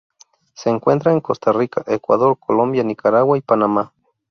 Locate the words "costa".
1.21-1.51